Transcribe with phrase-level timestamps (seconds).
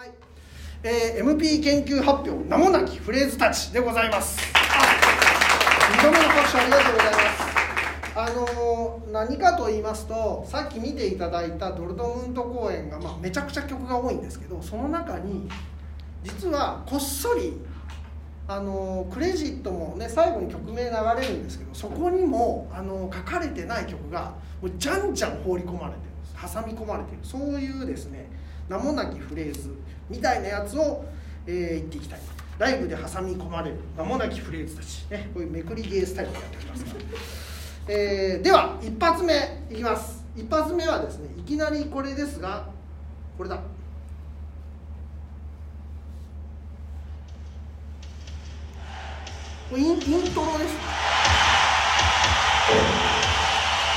[0.00, 0.12] はい、
[0.82, 4.40] えー MP 研究発表名もなきフレーズたちでございます。
[5.98, 8.16] 2度目の拍手ありがとうございます。
[8.16, 15.46] あのー何かと言いますとさっき見ていただいたドルトムント公演が、まあ、めちゃくちゃ曲が多いんですけどその中に
[16.24, 17.60] 実はこっそり
[18.48, 20.90] あのークレジットもね最後に曲名流
[21.20, 24.32] れるんですけどそこにも、あのー書かれてない曲が
[24.62, 26.54] もうじゃんじゃん放り込まれてるんです。
[26.54, 27.18] 挟み込まれてる。
[27.22, 28.39] そういうですね
[28.70, 29.74] 名もなきフレーズ
[30.08, 31.04] みたいなやつを、
[31.44, 32.20] えー言っていきたい。
[32.56, 33.76] ライブで挟み込まれる。
[33.96, 35.06] 名もなきフレーズたち。
[35.10, 37.00] ねこういうめくりゲースタイルでやっておりますから、
[37.88, 39.34] えーでは一発目
[39.68, 40.24] いきます。
[40.36, 42.68] 一発目はですねいきなりこれですが
[43.36, 43.56] これだ。
[43.56, 43.62] こ
[49.74, 50.06] れインイント
[50.44, 50.76] ロです。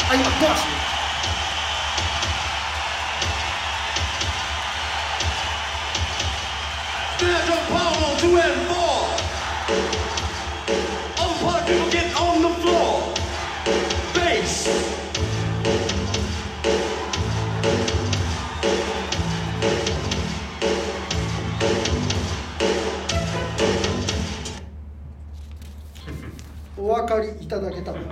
[0.09, 0.92] あ今ドア閉めました
[26.77, 27.99] お分かりいただけたら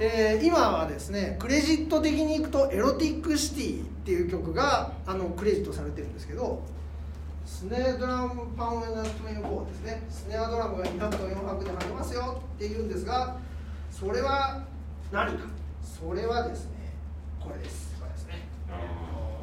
[0.00, 6.62] え今はですねクレジット的にいくと「エロティックシティ」っていう曲があのクレジットされてるんですけど
[7.54, 10.02] Snare drum pounds on the 2 and 4 ですね。
[10.10, 13.36] スネアドラムが2拍と4拍で入りますよっていうんですが
[13.92, 14.64] それは
[15.12, 15.46] 何か？
[15.80, 16.72] それはですね
[17.40, 17.94] これです。
[18.00, 18.48] これですね。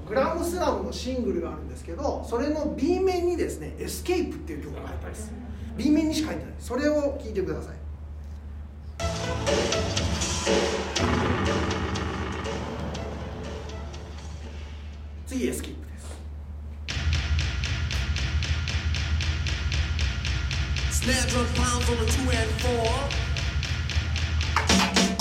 [0.10, 5.32] グラムスラムのシングルがあるんですけどそれの B 面にですね「エスケープ」っていう曲が入ってます。
[5.78, 6.54] B 面にしか入ってない。
[6.60, 7.76] それを聴いてください。
[15.26, 15.91] 次エスケープ
[21.82, 22.88] drum pounds on the two and four.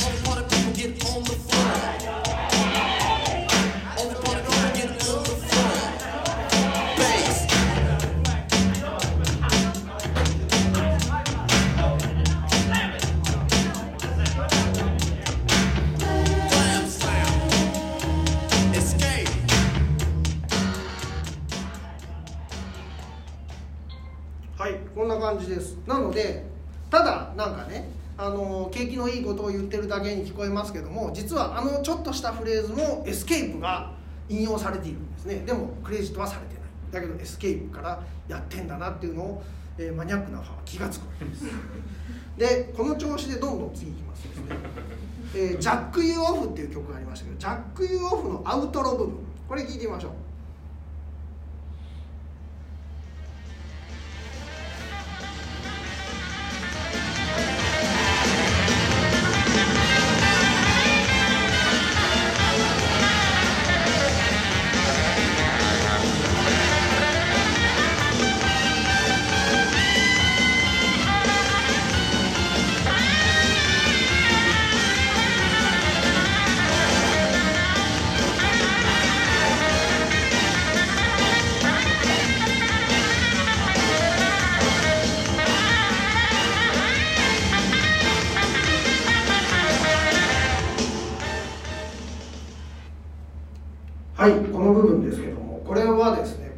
[0.05, 2.00] All the party people get on the floor.
[28.81, 33.93] 景気のいいことを言ってるだけに聞こえますけども実はあのちょっとしたフレーズもエスケープが
[34.29, 35.43] 引用されているんですね。
[35.45, 36.63] でもクレジットはされてない。
[36.93, 39.43] だけどエスケープからやってんだなっていうのを、
[39.77, 41.45] えーマニアックなファンは気が付くわけです。
[42.39, 44.45] でこの調子でどんどん次いきますですね、
[45.35, 49.17] えージャック・ユー・オフっていう曲がありましたけどジャック・ユー・オフのアウトロ部分。
[49.49, 50.13] これ聞いてみましょう。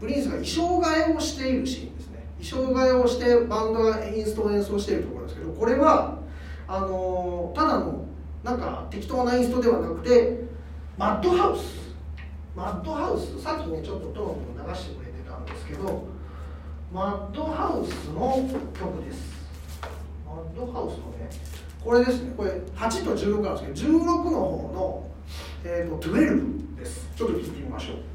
[0.03, 2.27] プリンスが衣装替えをしているシーンですね。
[2.43, 6.19] 衣装替えをしてバンドがインストを演奏しているところですけど、これは
[6.67, 8.05] あのただの
[8.43, 10.43] なんか適当なインストではなくて、
[10.99, 11.95] マッドハウス、
[12.57, 16.03] マッドハウス、さっきねちょっとトロンも流してくれてたんですけど、
[16.93, 18.43] マッドハウスの
[18.75, 19.33] 曲です。
[20.27, 21.31] マッドハウスのね、
[21.85, 25.11] これですね、これ8と16なんですけど、16の方の、
[25.63, 27.09] えー、と12です。
[27.17, 28.12] ちょっと聞いてみましょう。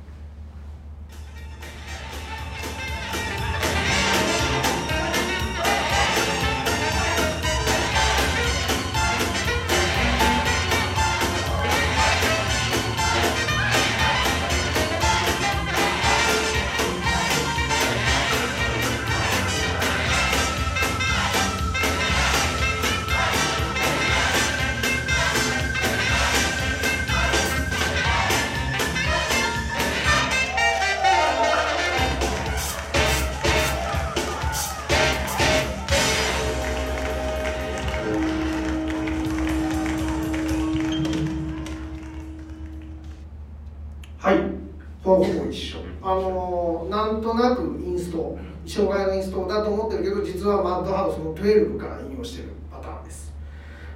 [51.42, 53.34] 12から引用してるパターンです。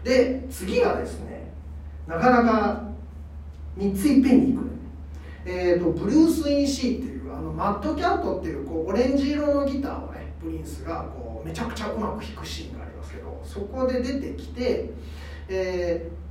[0.04, 1.52] で次がですね
[2.08, 2.84] なかなか
[3.78, 4.72] 3ついっぺんにいく。
[5.44, 14.92] えーと、ブルース・イン・シーっていうあのマッドキャットっていうこうオレンジ色のギターをねプリンスがこうめちゃくちゃうまく弾くシーンがありますけどそこで出てきて、
[15.50, 16.31] えー、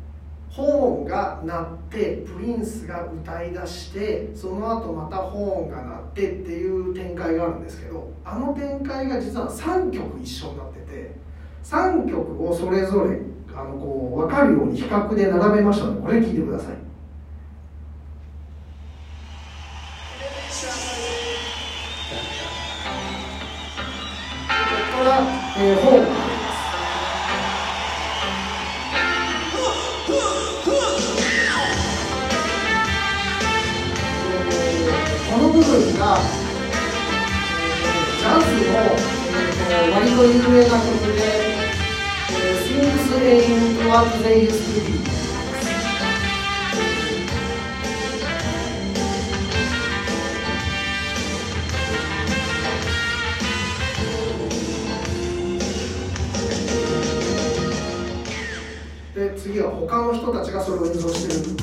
[0.50, 11.14] ホーンが鳴ってプリンスが歌い出してその後またホーンが鳴ってっていう展開があるんですけどあの展開が実は3曲一緒になってて
[11.62, 13.20] 3曲をそれぞれ
[13.54, 16.89] あのこう分かるように比較で並べましたのでこれ聞いてください。
[59.30, 61.56] で次は他の人たちがそれを演奏してるシーン、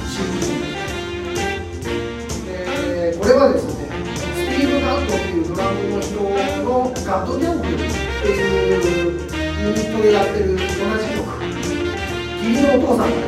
[2.47, 6.15] えー、これはですねスティーブ・ガットっていうドラムの人
[6.63, 9.19] のガットギャングっていう
[9.59, 10.71] ユニットでやってる同じ
[11.11, 11.27] 曲。
[12.39, 13.26] 君のお父さんか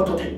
[0.00, 0.31] んです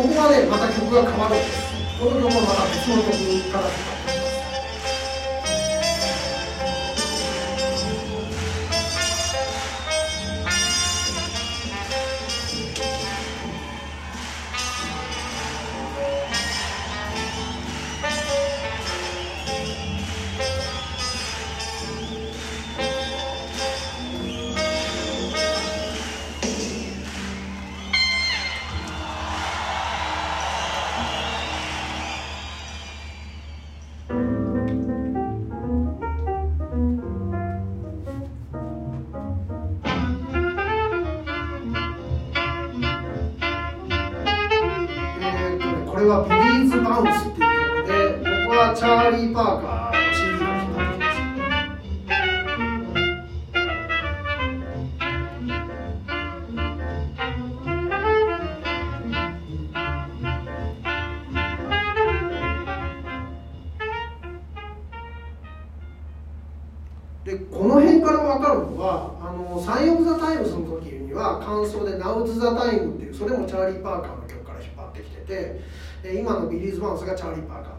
[0.00, 2.00] ここがねまた曲が変わるんです。
[2.00, 3.99] この曲はまた別の曲から。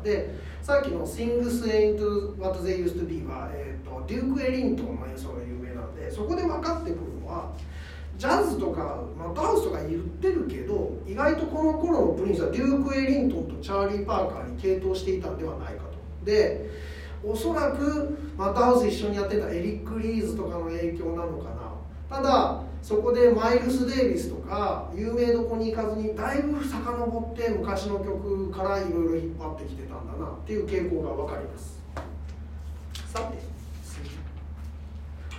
[0.04, 7.52] でさっきの「Things Ain't What They Used to Be は」えーと、デューク・エリントンの演奏が有名なんでそこで分かってくるのは
[8.18, 16.26] ジャズとかマットハウスとか言ってるけど意外とこの頃のプリンスはデューク・エリントンとチャーリー・パーカーに傾倒していたんではないかと。
[16.26, 16.70] で
[17.24, 21.61] おそらくマットハウス一緒にやってたエリック・リーズとかの影響なのかな
[22.12, 31.80] ただそこでマイルス・デイビスとか有名どこに行かずにだいぶ遡って昔の曲からいろいろ引っ張ってきてたんだなっていう傾向が分かります。
[33.06, 33.38] さて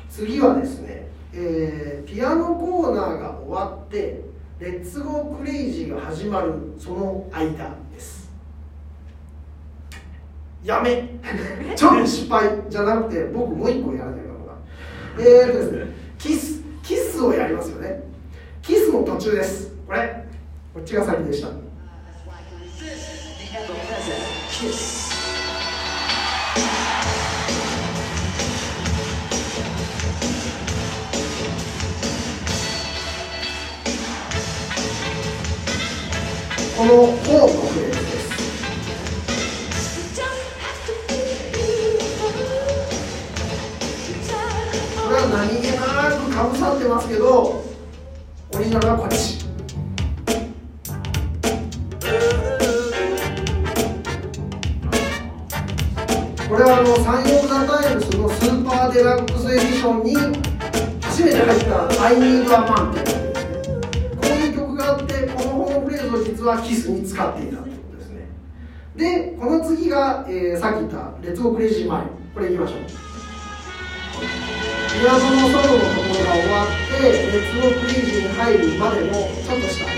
[0.08, 4.22] 次はですね、えーピアノコーナーが終わって
[4.58, 8.30] レッツゴークレイジーが始まるその間です。
[10.64, 11.18] やめ。
[11.76, 14.54] ちょっと失敗じゃなくて僕もう一個やらなきゃいけないのが。
[15.18, 16.36] えーとですねキ
[17.22, 18.02] スをやりますよね。
[18.62, 19.72] キスの途中です。
[19.86, 20.24] これ
[20.74, 21.48] こっちが先でした。
[21.48, 21.54] こ
[36.86, 38.01] の「フォー」のフレーズ
[46.34, 47.62] かぶさってますけど
[48.54, 49.42] オリジナルはこっち。
[56.48, 60.14] これはあのサインオザタイムスのスーパーデラックスエディションに
[61.00, 68.28] 初めて入った「I Need a Man」っていうこういう曲があってこのホーンフレーズを実はキスに使っていたということですね。
[68.96, 72.02] でこの次が、えーさっき言った「レッツゴークレイジーマイ。
[72.02, 73.11] ル」これいきましょう。
[75.02, 79.91] ピアノのソロのところが終わって熱のクリークレイジに入るまでのちょっとした。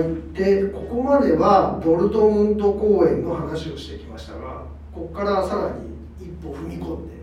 [0.02, 7.14] い、でここまではドルトムント公演の話をしてきましたがここからさらに一歩踏み込んで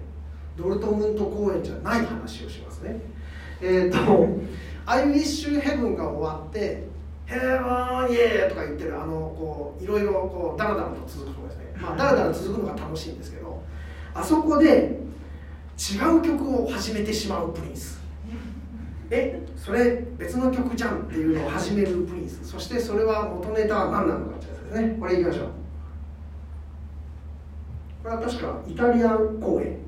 [0.57, 3.01] ドルトムント公演じゃない話をしますね
[3.61, 4.29] えっ、と
[4.87, 6.89] 「I Wish Heaven」が終わって
[7.27, 7.49] 「ヘブン
[8.11, 13.61] イエー!」とか言ってるあのこういろいろこうダラダラと続くとこですねまあダラダラ続くのが楽しいんですけど
[14.15, 14.99] あそこで
[15.79, 17.98] 違う曲を始めてしまうプリンス
[19.11, 22.47] えそれ別の曲じゃんっていうのを始めるプリンス。
[22.47, 24.97] そしてそれは元ネタは何なのかってやつですね。
[25.01, 25.47] これいきましょう。
[28.03, 29.79] これは確かイタリアン公演。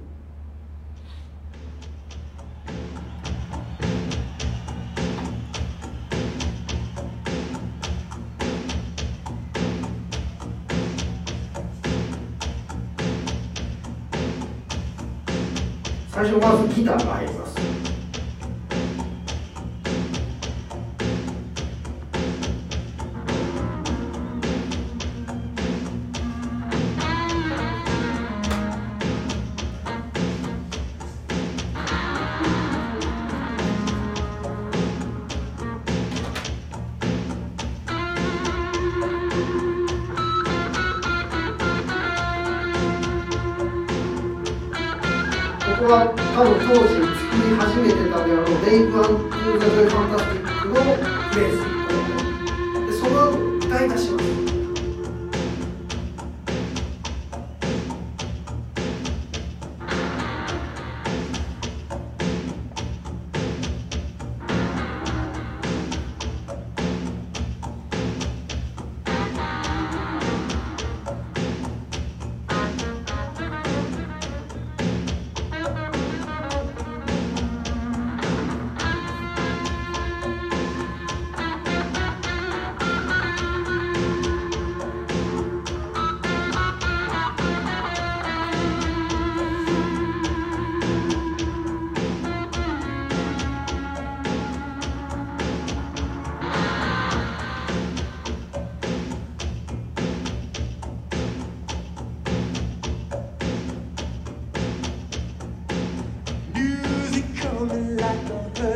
[16.08, 17.29] 最初まずギターが入り
[50.70, 51.79] ンタ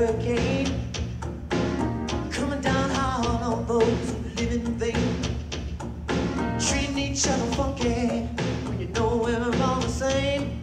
[0.07, 0.67] hurricane
[2.31, 4.95] coming down hard on those who live in vain,
[6.61, 8.27] treating each other funky.
[8.67, 10.63] When you know we're all the same.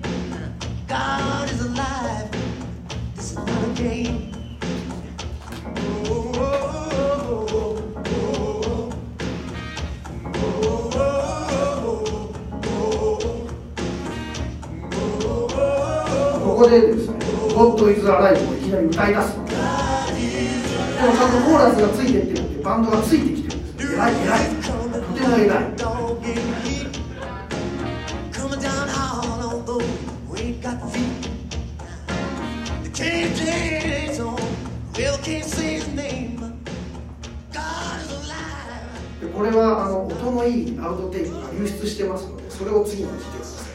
[0.88, 2.30] God is alive.
[3.16, 4.28] This is not a game.
[16.44, 16.94] ここで
[17.56, 18.51] 本当にザ・ライブ
[18.82, 19.60] で歌い出すのでも
[21.14, 24.66] ちゃんとコーラスがついてってるんでバンドがついてきてるんです偉い偉いと
[25.14, 25.72] ても偉い
[39.34, 43.71] これはあの音のいいアウトテープが流出してますのでそれを次に聞いてください。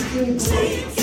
[0.00, 0.99] Take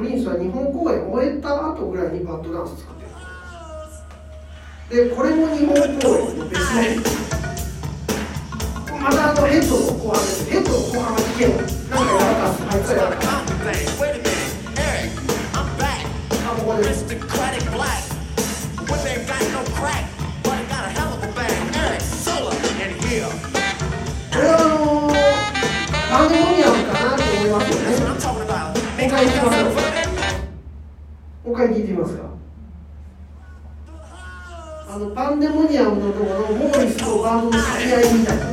[0.00, 3.04] プリンスは日本公演終えた後ぐらいにバッドダンス作って
[4.96, 5.04] る。
[5.08, 6.96] でこれも日本公演の別名
[8.98, 12.64] またあのヘッドの後半ですヘッドの後半はなんかやらかす。
[12.64, 13.12] あいつら
[26.12, 26.49] あです
[31.52, 32.30] 他に聞いてみますか？
[34.88, 38.44] あのパンデモニアムのところのモーリスとバンドの掛け合いみたいな。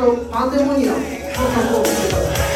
[0.00, 1.04] デモニアの曲
[1.76, 2.50] を聴いてください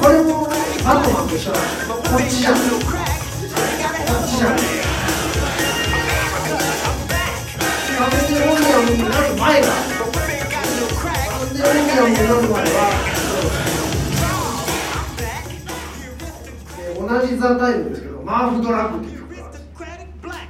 [0.00, 0.46] これも
[0.84, 2.75] バットマンと一緒だこっちじゃん
[8.85, 9.73] デモニアムになる前がパ
[11.45, 12.79] ンデモニアムになる前は
[16.79, 20.49] えー同じザ・タイムですけどマーフ・ドラッグっていう曲がある Aristocratic black.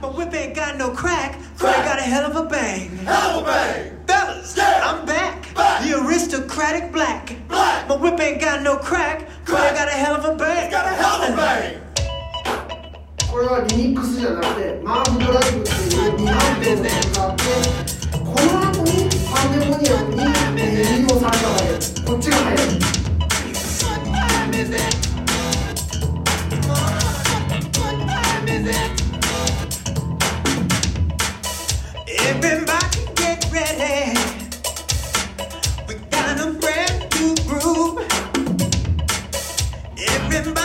[0.00, 2.96] My whip ain't got no crack, but I got a hell of a bang.
[2.98, 3.98] Hell of a bang.
[4.06, 5.52] Fellas, I'm back.
[5.82, 7.34] The aristocratic black.
[7.50, 10.70] My whip ain't got no crack, but I got a hell of a bang.
[10.70, 11.80] Got a hell of a bang.
[13.35, 17.43] これはリミックスじゃなくてマーフ・ドラッグっていう2番手の曲があって
[18.15, 20.23] この後にパンデモニアムに
[20.55, 22.79] えー利用されたわけですこっちが早い
[40.25, 40.64] Everybody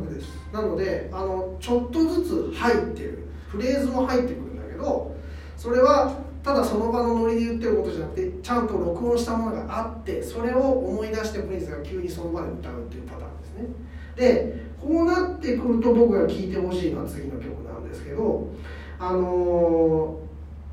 [0.00, 0.28] な曲です。
[0.52, 3.30] なのであのちょっとずつ入ってる。
[3.50, 5.16] フレーズも入ってくるんだけど
[5.56, 13.64] それはただその場のノリで言ってることじゃなくてちゃんと録音したものがあってそれを思い出してプリンスが急にその場で歌うっていうパターンですね。
[14.16, 18.48] でこうなってくると僕が聴いてほしいのは次の曲なんですけど
[18.98, 20.30] あのー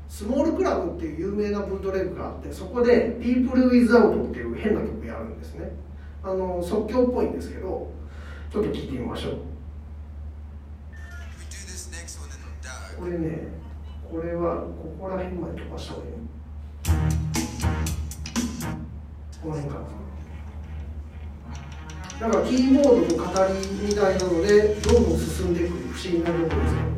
[0.08, 5.70] スモールクラブっていう有名なブートレグがあってそこで「People Without」っていう変な曲やるんですね。
[6.24, 7.88] あの即興っぽいんですけど
[8.50, 9.32] ちょっと聞いてみましょう。
[12.98, 13.48] これね
[14.10, 16.12] これはここら辺まで飛ばした方がいい。
[19.40, 19.78] この辺か
[22.20, 22.28] な。
[22.28, 23.52] なんかキーボードと語り
[23.86, 26.97] みたいなのでどんどん進んでいく不思議な曲ですけど。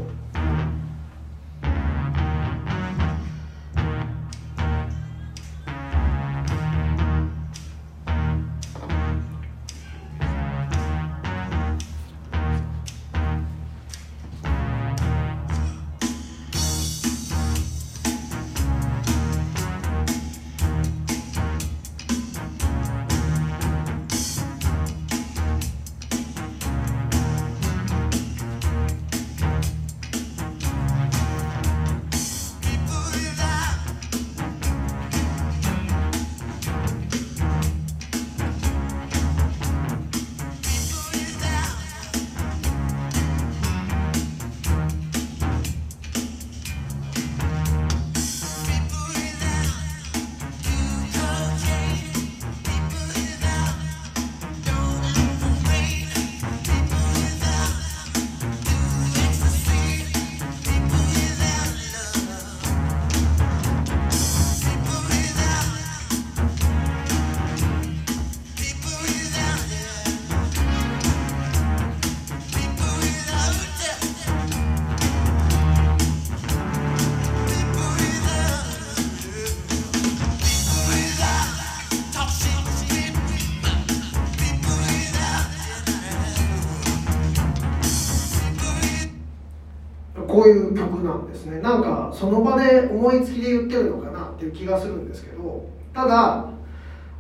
[90.91, 96.49] 曲なんですねなんかその場で思いつきで言ってるのかなっていう気がするんですけどただ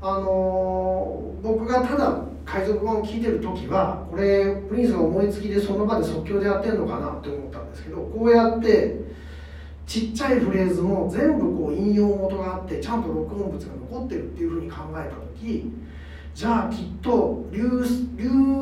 [0.03, 8.97] あのー僕がただ海賊版を聴いてる時はこれプリンスが思いつきでその場で即興でやってるのかなって思ったんですけどこうやって
[9.87, 15.73] ちっちゃいフレーズも全部こう引用元があってちゃんと録音物が残ってるっていうふうに考えた時
[16.35, 17.61] じゃあきっと流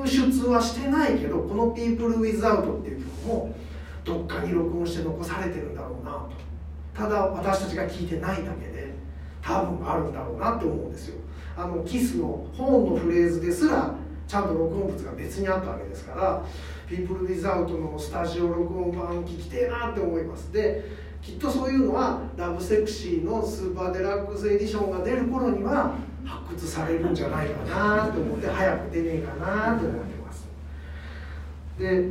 [0.07, 3.55] 出はしてないけどこの「People Without」っていう曲も
[4.09, 6.31] どっかに録音して残されてるんだろうなと。
[6.95, 8.95] ただ私たちが聞いてないだけで
[9.43, 11.21] 多分あるんだろうなって思うんですよ。
[11.57, 13.95] あのキスのホーンのフレーズですら
[14.27, 16.43] ちゃんと録音物が別にあったわけですから
[16.89, 20.53] 「People Without」のスタジオ録音版聞きてえなって思います。
[20.53, 20.85] で
[21.21, 25.95] きっとそういうのはラブセクシーのスーパーデラックスエディションが出る頃には
[26.25, 30.49] 発掘されるんじゃないかなと思って早く出ねえかなと思ってます。
[31.79, 32.09] で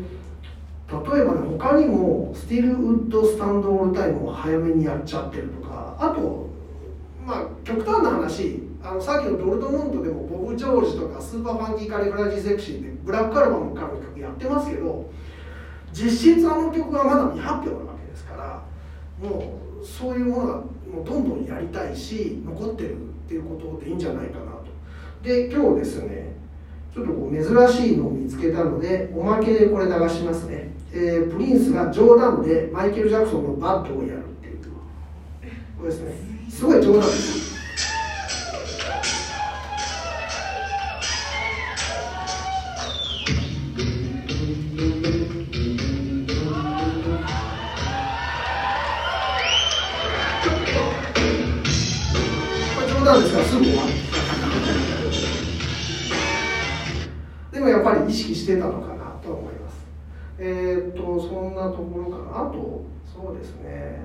[0.90, 6.48] 例えばね他にも「スティールウッド・スタンド・オール・タイム」を早めにやっちゃってるとかあと
[7.26, 15.10] まあ極端な話あのさっきのドルトムントでもボブ・ジョージとかスーパーファンキー・カリフラジー・セクシーでブラックアルバムからの曲やってますけど
[15.92, 18.64] 実質あの曲はまだ未発表なわけですから
[19.20, 24.68] もうそういうものがもうどんどんやりたいし残ってるっていうことでいいんじゃないかなと。
[25.22, 26.38] で今日ですね
[26.94, 34.58] ちょっとこう珍しいのを見つけたのでおまけでこれ流しますね、えープリンスが冗談でマイケル・ジャクソンのバッドをやるっていう。
[35.78, 36.16] これですね。
[36.50, 37.58] すごい冗談です。
[57.52, 58.97] でもやっぱり意識してたのか
[60.40, 64.02] えーっとそんなところかなあとそうですね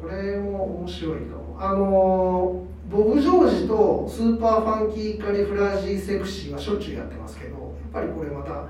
[0.00, 8.64] これも面白いかもあのボブ・ジョージとスーパーファンキー・カリフラージー・セクシーはしょっちゅうやってますけどやっぱりこれまた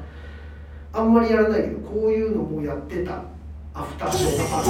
[0.92, 3.23] あんまりやらないけどこういうのもやってた
[3.75, 4.68] アフターショーがある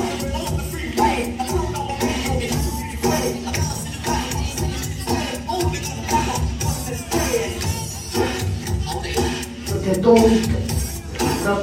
[9.85, 10.67] デトンウィットブラック
[11.49, 11.55] は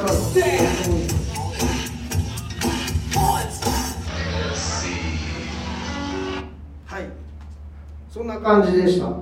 [7.00, 7.04] い。
[8.10, 9.13] そんな感じでした。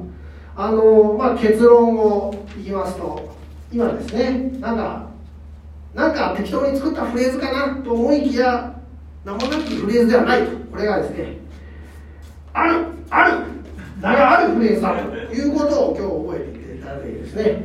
[0.56, 3.36] あのまあ結論を言いますと
[3.74, 5.10] 今ですねなんか
[5.94, 8.80] なんか適当に作ったフレーズかなと思いきや
[9.26, 10.56] 名もなきフレーズではないと。
[10.72, 11.40] これがですね
[12.54, 13.40] あるある
[14.00, 15.02] 名があるフレーズだと
[15.34, 17.62] いうことを今日覚えていただいてですね。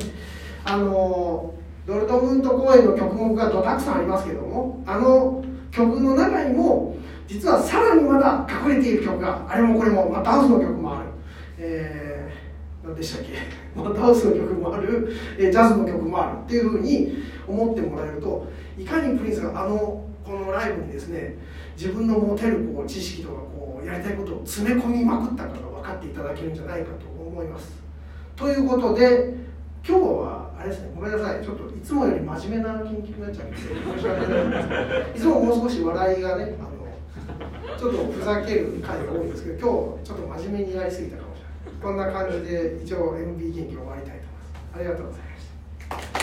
[0.65, 1.55] あの
[1.89, 6.95] ドルトムント公演の曲目がどたくさんありますけどもあの曲の中にも
[7.27, 11.09] 実はさらにまだ隠れている曲があれもこれもまたハウスの曲もある、
[11.57, 13.33] えー、何でしたっけ？
[13.75, 17.15] またハウスの曲もある、えージャズの曲もあるっていうふうに
[17.47, 18.47] 思ってもらえると
[18.79, 21.39] いかにプリンスがあのこのライブにですね
[21.75, 27.73] 自分の持てるこう知識とかこうやりたいことを詰め込みまくったかが分かっていただけるんじゃないかと思います。
[28.37, 29.35] ということで
[29.89, 30.91] 今日はあれですね。
[30.95, 31.45] ごめんなさい。
[31.45, 33.65] ちょっといつもより真面目な研究になっちゃうんで申
[34.01, 34.45] し訳ない。
[34.47, 41.81] んですけどいつももう少し笑いがねあのちょっとふざける回が多いんですけど今日ちょっと真面目にやりすぎたかもしれない。
[41.81, 44.75] こんな感じで一応 MB 研究終わりたいと思います。
[44.75, 46.18] ありがとうございました。